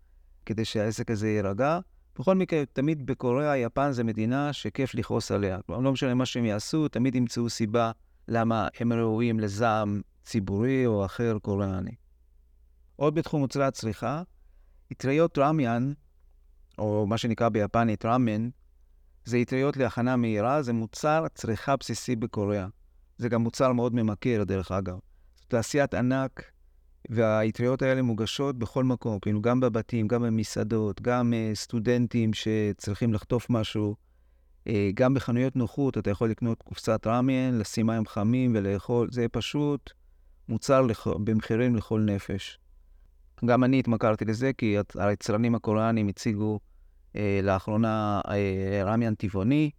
כדי 0.46 0.64
שהעסק 0.64 1.10
הזה 1.10 1.28
יירגע. 1.28 1.78
בכל 2.18 2.34
מקרה, 2.34 2.66
תמיד 2.72 3.06
בקוריאה, 3.06 3.56
יפן 3.56 3.92
זה 3.92 4.04
מדינה 4.04 4.52
שכיף 4.52 4.94
לכעוס 4.94 5.30
עליה. 5.30 5.58
כלומר, 5.66 5.82
לא 5.82 5.92
משנה 5.92 6.14
מה 6.14 6.26
שהם 6.26 6.44
יעשו, 6.44 6.88
תמיד 6.88 7.14
ימצאו 7.14 7.50
סיבה 7.50 7.92
למה 8.28 8.68
הם 8.80 8.92
ראויים 8.92 9.40
לזעם 9.40 10.00
ציבורי 10.24 10.86
או 10.86 11.04
אחר 11.04 11.38
קוריאני. 11.42 11.94
עוד 12.96 13.14
בתחום 13.14 13.40
מוצרי 13.40 13.64
הצריכה, 13.64 14.22
אטריות 14.92 15.38
רמיאן, 15.38 15.92
או 16.78 17.06
מה 17.06 17.18
שנקרא 17.18 17.48
ביפנית 17.48 18.04
רמן, 18.04 18.48
זה 19.24 19.38
אטריות 19.42 19.76
להכנה 19.76 20.16
מהירה, 20.16 20.62
זה 20.62 20.72
מוצר 20.72 21.26
צריכה 21.34 21.76
בסיסי 21.76 22.16
בקוריאה. 22.16 22.66
זה 23.18 23.28
גם 23.28 23.42
מוצר 23.42 23.72
מאוד 23.72 23.94
ממכר, 23.94 24.44
דרך 24.44 24.72
אגב. 24.72 24.98
זו 25.40 25.44
תעשיית 25.48 25.94
ענק, 25.94 26.52
והאטריות 27.10 27.82
האלה 27.82 28.02
מוגשות 28.02 28.58
בכל 28.58 28.84
מקום, 28.84 29.18
כאילו 29.18 29.40
גם 29.42 29.60
בבתים, 29.60 30.08
גם 30.08 30.22
במסעדות, 30.22 31.02
גם 31.02 31.32
uh, 31.32 31.56
סטודנטים 31.56 32.30
שצריכים 32.32 33.14
לחטוף 33.14 33.50
משהו. 33.50 33.96
Uh, 34.68 34.70
גם 34.94 35.14
בחנויות 35.14 35.56
נוחות 35.56 35.98
אתה 35.98 36.10
יכול 36.10 36.30
לקנות 36.30 36.62
קופסת 36.62 37.06
רמיין, 37.06 37.58
לשים 37.58 37.86
מים 37.86 38.06
חמים 38.06 38.52
ולאכול, 38.54 39.08
זה 39.10 39.26
פשוט 39.32 39.90
מוצר 40.48 40.82
לכ... 40.82 41.06
במחירים 41.06 41.76
לכל 41.76 42.00
נפש. 42.00 42.58
גם 43.44 43.64
אני 43.64 43.78
התמכרתי 43.78 44.24
לזה, 44.24 44.52
כי 44.58 44.76
היצרנים 44.98 45.54
הקוריאנים 45.54 46.08
הציגו 46.08 46.60
uh, 47.12 47.18
לאחרונה 47.42 48.20
uh, 48.24 48.30
רמיין 48.84 49.14
טבעוני, 49.14 49.70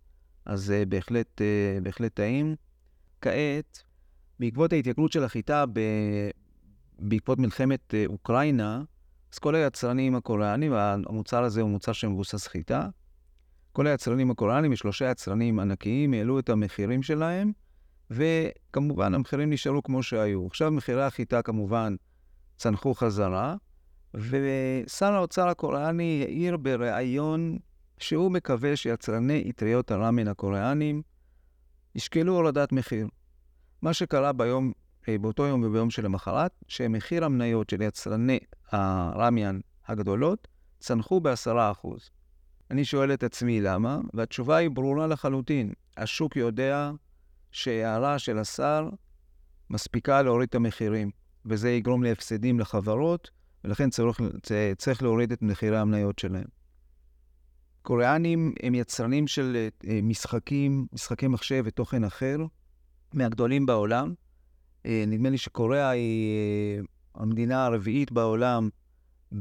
אז 0.46 0.74
uh, 0.74 0.90
בהחלט, 0.90 1.42
uh, 1.42 1.84
בהחלט 1.84 2.14
טעים. 2.14 2.56
כעת, 3.22 3.84
בעקבות 4.40 4.74
ההתייקרות 4.74 5.12
של 5.12 5.24
החיטה 5.24 5.66
ב... 5.74 5.80
בעקבות 7.00 7.40
מלחמת 7.40 7.94
אה, 7.94 8.04
אוקראינה, 8.08 8.84
אז 9.34 9.40
כל 9.40 9.56
היצרנים 9.56 10.16
הקוריאנים, 10.16 10.74
המוצר 10.74 11.44
הזה 11.44 11.62
הוא 11.62 11.70
מוצר 11.70 11.92
שמבוסס 11.92 12.48
חיטה, 12.48 12.88
כל 13.72 13.88
היצרנים 13.88 14.32
הקוריאנים, 14.32 14.76
שלושה 14.76 15.12
יצרנים 15.12 15.60
ענקיים, 15.60 16.14
העלו 16.14 16.40
את 16.40 16.50
המחירים 16.50 17.04
שלהם, 17.04 17.52
וכמובן 18.12 19.14
המחירים 19.14 19.50
נשארו 19.50 19.84
כמו 19.84 20.04
שהיו. 20.04 20.48
עכשיו 20.48 20.72
מחירי 20.72 21.04
החיטה 21.04 21.42
כמובן 21.42 21.96
צנחו 22.58 22.94
חזרה, 22.94 23.56
ושר 24.14 25.14
האוצר 25.14 25.48
הקוריאני 25.48 26.24
העיר 26.28 26.58
בריאיון 26.58 27.58
שהוא 27.98 28.32
מקווה 28.32 28.76
שיצרני 28.76 29.50
אטריות 29.50 29.92
הרמן 29.92 30.28
הקוריאנים 30.28 31.02
ישקלו 31.96 32.34
הורדת 32.36 32.72
מחיר. 32.72 33.08
מה 33.82 33.94
שקרה 33.94 34.34
ביום 34.34 34.72
באותו 35.08 35.48
יום 35.48 35.64
וביום 35.64 35.90
שלמחרת, 35.90 36.52
שמחיר 36.68 37.26
המניות 37.26 37.70
של 37.70 37.82
יצרני 37.82 38.40
הרמיאן 38.72 39.60
הגדולות 39.88 40.48
צנחו 40.80 41.20
ב-10%. 41.20 41.88
אני 42.72 42.86
שואל 42.86 43.14
את 43.14 43.24
עצמי 43.24 43.62
למה, 43.62 44.00
והתשובה 44.14 44.58
היא 44.58 44.70
ברורה 44.70 45.08
לחלוטין. 45.08 45.74
השוק 45.98 46.36
יודע 46.36 46.92
שהערה 47.52 48.20
של 48.20 48.38
השר 48.38 48.90
מספיקה 49.70 50.22
להוריד 50.22 50.50
את 50.50 50.56
המחירים, 50.56 51.12
וזה 51.46 51.72
יגרום 51.72 52.04
להפסדים 52.04 52.60
לחברות, 52.60 53.30
ולכן 53.64 53.90
צריך, 53.90 54.22
צריך 54.78 55.04
להוריד 55.04 55.32
את 55.32 55.42
מחירי 55.42 55.78
המניות 55.78 56.20
שלהם. 56.20 56.48
קוריאנים 57.82 58.54
הם 58.64 58.76
יצרנים 58.76 59.28
של 59.28 59.68
אה, 59.88 60.00
משחקים, 60.04 60.88
משחקי 60.94 61.28
מחשב 61.28 61.64
ותוכן 61.66 62.04
אחר, 62.04 62.38
מהגדולים 63.14 63.66
בעולם, 63.66 64.08
אה, 64.08 64.29
נדמה 64.86 65.30
לי 65.30 65.38
שקוריאה 65.38 65.90
היא 65.90 66.38
אה, 66.78 67.22
המדינה 67.22 67.66
הרביעית 67.66 68.12
בעולם 68.12 68.70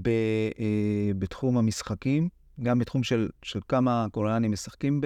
ב, 0.02 0.08
אה, 0.08 1.10
בתחום 1.18 1.58
המשחקים, 1.58 2.28
גם 2.62 2.78
בתחום 2.78 3.02
של, 3.02 3.28
של 3.42 3.60
כמה 3.68 4.06
קוריאנים 4.12 4.52
משחקים 4.52 5.00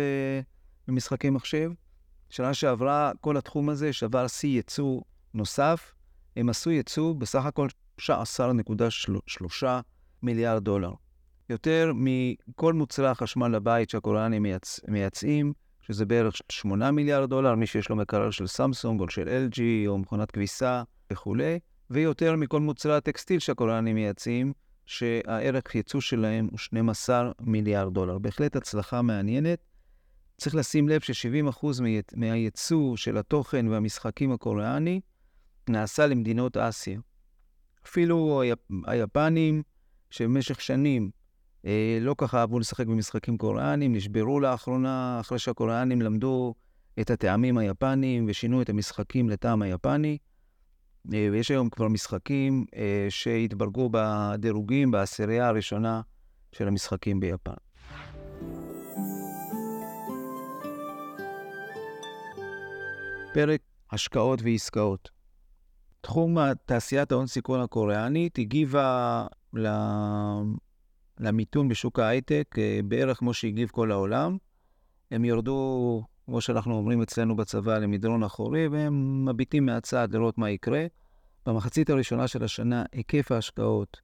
במשחקי 0.88 1.30
מחשב. 1.30 1.70
שנה 2.30 2.54
שעברה, 2.54 3.12
כל 3.20 3.36
התחום 3.36 3.68
הזה 3.68 3.92
שבר 3.92 4.26
שיא 4.26 4.48
ייצוא 4.48 5.00
נוסף. 5.34 5.92
הם 6.36 6.48
עשו 6.48 6.70
ייצוא 6.70 7.14
בסך 7.14 7.44
הכל 7.44 7.68
13.3 8.00 9.66
מיליארד 10.22 10.64
דולר. 10.64 10.92
יותר 11.48 11.92
מכל 11.94 12.72
מוצרי 12.72 13.08
החשמל 13.08 13.48
לבית 13.48 13.90
שהקוריאנים 13.90 14.42
מייצ... 14.42 14.80
מייצאים, 14.88 15.52
שזה 15.82 16.06
בערך 16.06 16.34
8 16.48 16.90
מיליארד 16.90 17.30
דולר, 17.30 17.54
מי 17.54 17.66
שיש 17.66 17.88
לו 17.88 17.96
מקרר 17.96 18.30
של 18.30 18.46
סמסונג 18.46 19.00
או 19.00 19.10
של 19.10 19.48
LG 19.48 19.60
או 19.86 19.98
מכונת 19.98 20.30
כביסה 20.30 20.82
וכולי, 21.12 21.58
ויותר 21.90 22.36
מכל 22.36 22.60
מוצרי 22.60 22.96
הטקסטיל 22.96 23.38
שהקוריאנים 23.38 23.94
מייצאים, 23.94 24.52
שהערך 24.86 25.74
ייצוא 25.74 26.00
שלהם 26.00 26.48
הוא 26.50 26.58
12 26.58 27.32
מיליארד 27.40 27.94
דולר. 27.94 28.18
בהחלט 28.18 28.56
הצלחה 28.56 29.02
מעניינת. 29.02 29.58
צריך 30.38 30.54
לשים 30.54 30.88
לב 30.88 31.00
ש-70% 31.00 31.66
מהייצוא 32.16 32.96
של 32.96 33.18
התוכן 33.18 33.68
והמשחקים 33.68 34.32
הקוריאני 34.32 35.00
נעשה 35.68 36.06
למדינות 36.06 36.56
אסיה. 36.56 37.00
אפילו 37.86 38.42
היפנים, 38.86 39.62
שבמשך 40.10 40.60
שנים 40.60 41.10
לא 42.00 42.14
ככה 42.18 42.40
אהבו 42.40 42.58
לשחק 42.58 42.86
במשחקים 42.86 43.38
קוריאנים, 43.38 43.94
נשברו 43.94 44.40
לאחרונה 44.40 45.20
אחרי 45.20 45.38
שהקוריאנים 45.38 46.02
למדו 46.02 46.54
את 47.00 47.10
הטעמים 47.10 47.58
היפניים 47.58 48.24
ושינו 48.28 48.62
את 48.62 48.68
המשחקים 48.68 49.28
לטעם 49.28 49.62
היפני. 49.62 50.18
אה, 51.12 51.28
ויש 51.32 51.50
היום 51.50 51.70
כבר 51.70 51.88
משחקים 51.88 52.64
אה, 52.76 53.06
שהתברגו 53.08 53.90
בדירוגים 53.92 54.90
בעשירייה 54.90 55.48
הראשונה 55.48 56.00
של 56.52 56.68
המשחקים 56.68 57.20
ביפן. 57.20 57.52
פרק 63.34 63.60
השקעות 63.90 64.40
ועסקאות. 64.42 65.10
תחום 66.00 66.36
תעשיית 66.66 67.12
ההון 67.12 67.26
סיכון 67.26 67.60
הקוריאנית 67.60 68.38
הגיבה 68.38 69.26
למיתון 71.20 71.68
בשוק 71.68 71.98
ההייטק 71.98 72.54
אה, 72.58 72.80
בערך 72.84 73.18
כמו 73.18 73.34
שהגיב 73.34 73.68
כל 73.68 73.92
העולם. 73.92 74.36
הם 75.10 75.24
ירדו, 75.24 76.02
כמו 76.26 76.40
שאנחנו 76.40 76.74
אומרים 76.74 77.02
אצלנו 77.02 77.36
בצבא, 77.36 77.78
למדרון 77.78 78.22
אחורי, 78.22 78.68
והם 78.68 79.24
מביטים 79.28 79.66
מהצד 79.66 80.08
לראות 80.12 80.38
מה 80.38 80.50
יקרה. 80.50 80.86
במחצית 81.46 81.90
הראשונה 81.90 82.28
של 82.28 82.44
השנה, 82.44 82.84
היקף 82.92 83.32
ההשקעות 83.32 84.00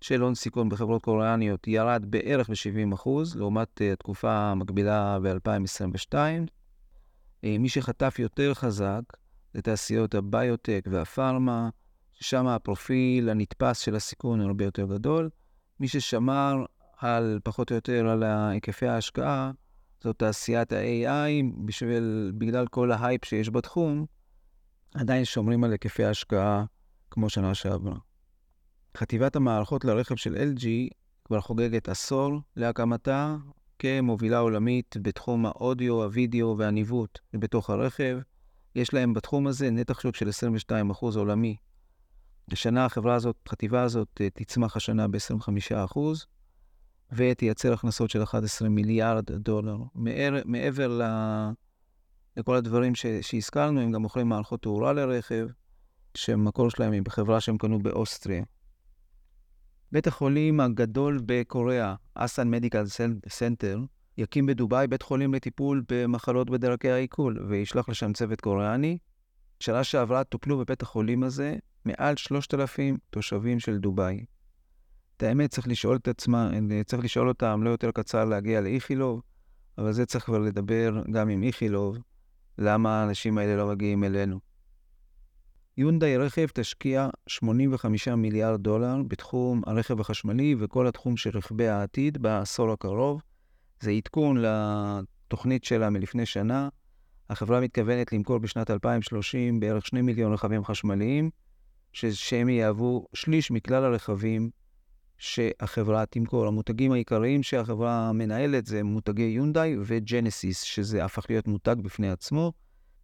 של 0.00 0.20
הון 0.20 0.34
סיכון 0.34 0.68
בחברות 0.68 1.02
קוריאניות 1.02 1.68
ירד 1.68 2.04
בערך 2.08 2.50
ב-70%, 2.50 3.08
לעומת 3.34 3.80
uh, 3.80 3.92
התקופה 3.92 4.32
המקבילה 4.32 5.18
ב-2022. 5.22 6.14
Uh, 6.14 7.46
מי 7.58 7.68
שחטף 7.68 8.18
יותר 8.18 8.54
חזק 8.54 9.02
זה 9.54 9.62
תעשיות 9.62 10.14
הביוטק 10.14 10.84
והפארמה, 10.90 11.68
ששם 12.12 12.46
הפרופיל 12.46 13.28
הנתפס 13.28 13.78
של 13.78 13.96
הסיכון 13.96 14.40
הרבה 14.40 14.64
יותר 14.64 14.86
גדול. 14.86 15.30
מי 15.80 15.88
ששמר 15.88 16.64
על, 16.98 17.40
פחות 17.44 17.70
או 17.70 17.74
יותר, 17.74 18.08
על 18.08 18.22
היקפי 18.22 18.86
ההשקעה, 18.86 19.50
זו 20.02 20.12
תעשיית 20.12 20.72
ה-AI, 20.72 21.44
בשביל, 21.64 22.32
בגלל 22.38 22.66
כל 22.66 22.92
ההייפ 22.92 23.24
שיש 23.24 23.50
בתחום, 23.50 24.06
עדיין 24.94 25.24
שומרים 25.24 25.64
על 25.64 25.72
היקפי 25.72 26.04
ההשקעה 26.04 26.64
כמו 27.10 27.30
שנה 27.30 27.54
שעברה. 27.54 27.96
חטיבת 28.96 29.36
המערכות 29.36 29.84
לרכב 29.84 30.16
של 30.16 30.34
LG 30.34 30.66
כבר 31.24 31.40
חוגגת 31.40 31.88
עשור 31.88 32.40
להקמתה 32.56 33.36
כמובילה 33.78 34.38
עולמית 34.38 34.96
בתחום 35.02 35.46
האודיו, 35.46 36.02
הווידאו 36.02 36.58
והניווט 36.58 37.18
בתוך 37.32 37.70
הרכב. 37.70 38.18
יש 38.74 38.94
להם 38.94 39.14
בתחום 39.14 39.46
הזה 39.46 39.70
נתח 39.70 40.00
שוק 40.00 40.16
של 40.16 40.28
22% 40.70 41.04
עולמי. 41.16 41.56
השנה 42.52 42.84
החברה 42.84 43.14
הזאת, 43.14 43.36
החטיבה 43.46 43.82
הזאת, 43.82 44.20
אה, 44.20 44.30
תצמח 44.30 44.76
השנה 44.76 45.08
ב-25% 45.08 45.98
ותייצר 47.12 47.72
הכנסות 47.72 48.10
של 48.10 48.22
11 48.22 48.68
מיליארד 48.68 49.32
דולר. 49.32 49.76
מעבר, 49.94 50.40
מעבר 50.44 50.88
ל... 50.88 51.02
לכל 52.36 52.56
הדברים 52.56 52.94
ש... 52.94 53.06
שהזכרנו, 53.06 53.80
הם 53.80 53.92
גם 53.92 54.02
מוכרים 54.02 54.28
מערכות 54.28 54.62
תאורה 54.62 54.92
לרכב, 54.92 55.46
שהמקור 56.14 56.70
שלהם 56.70 56.92
היא 56.92 57.02
בחברה 57.02 57.40
שהם 57.40 57.58
קנו 57.58 57.78
באוסטריה. 57.78 58.44
בית 59.92 60.06
החולים 60.06 60.60
הגדול 60.60 61.20
בקוריאה, 61.26 61.94
Asan 62.14 62.50
Medical 62.50 62.84
Center, 63.28 63.80
יקים 64.18 64.46
בדובאי 64.46 64.86
בית 64.86 65.02
חולים 65.02 65.34
לטיפול 65.34 65.82
במחלות 65.88 66.50
בדרכי 66.50 66.90
העיכול, 66.90 67.46
וישלח 67.48 67.88
לשם 67.88 68.12
צוות 68.12 68.40
קוריאני. 68.40 68.98
שנה 69.60 69.84
שעברה 69.84 70.24
טופלו 70.24 70.58
בבית 70.58 70.82
החולים 70.82 71.22
הזה 71.22 71.56
מעל 71.84 72.16
3,000 72.16 72.96
תושבים 73.10 73.60
של 73.60 73.78
דובאי. 73.78 74.24
את 75.16 75.22
האמת, 75.22 75.50
צריך 75.50 75.68
לשאול 75.68 75.96
את 75.96 76.08
עצמם, 76.08 76.50
צריך 76.86 77.04
לשאול 77.04 77.28
אותם, 77.28 77.60
לא 77.64 77.70
יותר 77.70 77.90
קצר 77.90 78.24
להגיע 78.24 78.60
לאיכילוב, 78.60 79.22
אבל 79.78 79.92
זה 79.92 80.06
צריך 80.06 80.24
כבר 80.24 80.38
לדבר 80.38 81.02
גם 81.12 81.28
עם 81.28 81.42
איכילוב, 81.42 81.98
למה 82.58 83.00
האנשים 83.00 83.38
האלה 83.38 83.56
לא 83.56 83.68
מגיעים 83.68 84.04
אלינו. 84.04 84.40
יונדאי 85.76 86.16
רכב 86.16 86.46
תשקיע 86.54 87.08
85 87.26 88.08
מיליארד 88.08 88.62
דולר 88.62 88.96
בתחום 89.08 89.62
הרכב 89.66 90.00
החשמלי 90.00 90.54
וכל 90.58 90.86
התחום 90.86 91.16
של 91.16 91.30
רכבי 91.38 91.68
העתיד 91.68 92.18
בעשור 92.18 92.72
הקרוב. 92.72 93.22
זה 93.80 93.90
עדכון 93.90 94.36
לתוכנית 94.40 95.64
שלה 95.64 95.90
מלפני 95.90 96.26
שנה. 96.26 96.68
החברה 97.30 97.60
מתכוונת 97.60 98.12
למכור 98.12 98.38
בשנת 98.38 98.70
2030 98.70 99.60
בערך 99.60 99.86
2 99.86 100.06
מיליון 100.06 100.32
רכבים 100.32 100.64
חשמליים, 100.64 101.30
שהם 101.92 102.48
יהוו 102.48 103.06
שליש 103.14 103.50
מכלל 103.50 103.84
הרכבים 103.84 104.50
שהחברה 105.18 106.06
תמכור. 106.06 106.46
המותגים 106.46 106.92
העיקריים 106.92 107.42
שהחברה 107.42 108.12
מנהלת 108.12 108.66
זה 108.66 108.82
מותגי 108.82 109.22
יונדאי 109.22 109.76
וג'נסיס, 109.84 110.62
שזה 110.62 111.04
הפך 111.04 111.26
להיות 111.28 111.48
מותג 111.48 111.76
בפני 111.82 112.10
עצמו. 112.10 112.52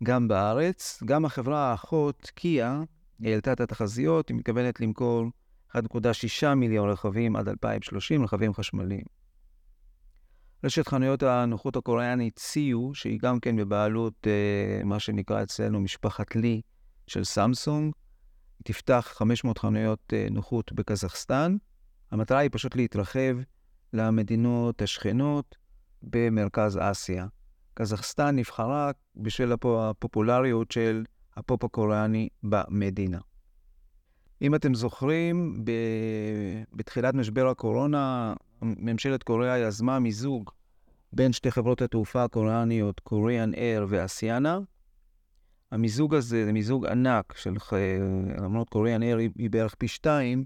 גם 0.03 0.29
בארץ. 0.29 1.03
גם 1.05 1.25
החברה 1.25 1.71
האחות, 1.71 2.31
קיה, 2.35 2.83
העלתה 3.25 3.53
את 3.53 3.61
התחזיות, 3.61 4.29
היא 4.29 4.37
מתכוונת 4.37 4.81
למכור 4.81 5.25
1.6 5.77 6.55
מיליון 6.55 6.91
רכבים 6.91 7.37
עד 7.37 7.49
2030, 7.49 8.25
רכבים 8.25 8.55
חשמליים. 8.55 9.22
רשת 10.65 10.89
חנויות 10.89 11.23
הנוחות 11.23 11.77
הקוריאנית 11.77 12.39
סיו, 12.39 12.95
שהיא 12.95 13.19
גם 13.23 13.41
כן 13.41 13.57
בבעלות 13.57 14.27
אה, 14.27 14.85
מה 14.85 14.99
שנקרא 14.99 15.43
אצלנו 15.43 15.81
משפחת 15.81 16.37
לי 16.37 16.61
של 17.07 17.25
סמסונג, 17.25 17.95
תפתח 18.65 19.13
500 19.17 19.59
חנויות 19.59 20.13
אה, 20.13 20.27
נוחות 20.31 20.73
בקזחסטן. 20.73 21.57
המטרה 22.11 22.39
היא 22.39 22.51
פשוט 22.53 22.77
להתרחב 22.77 23.37
למדינות 23.93 24.83
השכנות 24.83 25.57
במרכז 26.03 26.79
אסיה. 26.83 27.27
קזחסטן 27.75 28.37
נבחרה 28.37 28.91
בשל 29.17 29.53
הפופולריות 29.53 30.71
של 30.71 31.05
הפופ 31.37 31.65
הקוריאני 31.65 32.29
במדינה. 32.43 33.19
אם 34.43 34.55
אתם 34.55 34.75
זוכרים, 34.75 35.65
ב... 35.65 35.71
בתחילת 36.73 37.15
משבר 37.15 37.49
הקורונה, 37.49 38.35
ממשלת 38.63 39.23
קוריאה 39.23 39.59
יזמה 39.59 39.99
מיזוג 39.99 40.51
בין 41.13 41.33
שתי 41.33 41.51
חברות 41.51 41.83
התעופה 41.83 42.25
הקוריאניות, 42.25 43.01
קוריאן 43.01 43.55
אייר 43.55 43.87
ואסיאנה. 43.89 44.59
המיזוג 45.71 46.15
הזה 46.15 46.45
זה 46.45 46.53
מיזוג 46.53 46.87
ענק 46.87 47.37
של, 47.37 47.55
למרות 48.39 48.69
קוריאן 48.69 49.03
אייר 49.03 49.17
היא 49.17 49.51
בערך 49.51 49.75
פי 49.75 49.89
שתיים 49.89 50.45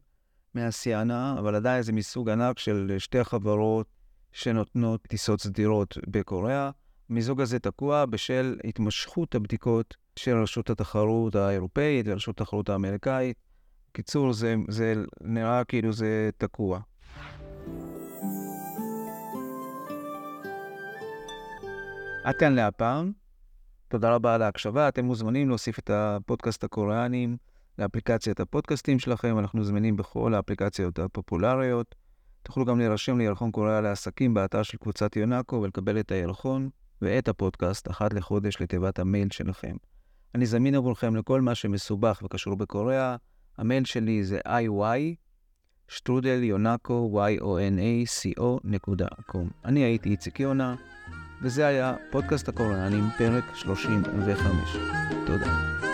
מאסיאנה, 0.54 1.36
אבל 1.38 1.54
עדיין 1.54 1.82
זה 1.82 1.92
מיזוג 1.92 2.28
ענק 2.28 2.58
של 2.58 2.94
שתי 2.98 3.18
החברות 3.18 3.86
שנותנות 4.32 5.02
טיסות 5.02 5.40
סדירות 5.40 5.98
בקוריאה. 6.06 6.70
המיזוג 7.10 7.40
הזה 7.40 7.58
תקוע 7.58 8.06
בשל 8.06 8.58
התמשכות 8.64 9.34
הבדיקות 9.34 9.96
של 10.16 10.36
רשות 10.36 10.70
התחרות 10.70 11.34
האירופאית 11.34 12.06
ורשות 12.08 12.40
התחרות 12.40 12.68
האמריקאית. 12.68 13.45
בקיצור, 13.96 14.32
זה, 14.32 14.54
זה 14.68 14.94
נראה 15.20 15.64
כאילו 15.64 15.92
זה 15.92 16.30
תקוע. 16.38 16.80
עד 22.24 22.34
כאן 22.38 22.52
להפעם. 22.54 23.12
תודה 23.88 24.14
רבה 24.14 24.34
על 24.34 24.42
ההקשבה. 24.42 24.88
אתם 24.88 25.04
מוזמנים 25.04 25.48
להוסיף 25.48 25.78
את 25.78 25.90
הפודקאסט 25.90 26.64
הקוריאנים 26.64 27.36
לאפליקציית 27.78 28.40
הפודקאסטים 28.40 28.98
שלכם. 28.98 29.38
אנחנו 29.38 29.64
זמינים 29.64 29.96
בכל 29.96 30.34
האפליקציות 30.34 30.98
הפופולריות. 30.98 31.94
תוכלו 32.42 32.64
גם 32.64 32.78
להירשם 32.78 33.18
לירחון 33.18 33.50
קוריאה 33.50 33.80
לעסקים 33.80 34.34
באתר 34.34 34.62
של 34.62 34.78
קבוצת 34.78 35.16
יונאקו 35.16 35.56
ולקבל 35.56 36.00
את 36.00 36.12
הירחון. 36.12 36.68
ואת 37.02 37.28
הפודקאסט 37.28 37.90
אחת 37.90 38.12
לחודש 38.12 38.60
לתיבת 38.60 38.98
המייל 38.98 39.28
שלכם. 39.30 39.76
אני 40.34 40.46
זמין 40.46 40.74
עבורכם 40.74 41.16
לכל 41.16 41.40
מה 41.40 41.54
שמסובך 41.54 42.20
וקשור 42.24 42.56
בקוריאה. 42.56 43.16
המייל 43.58 43.84
שלי 43.84 44.24
זה 44.24 44.38
iy, 44.46 45.14
שטרודל 45.88 46.42
יונאקו, 46.42 47.20
y-o-n-a-c-o.com. 47.28 49.46
אני 49.64 49.80
הייתי 49.80 50.08
איציק 50.08 50.40
יונה, 50.40 50.74
וזה 51.42 51.66
היה 51.66 51.94
פודקאסט 52.10 52.48
הקוריאנים, 52.48 53.04
פרק 53.18 53.44
35. 53.54 54.76
תודה. 55.26 55.85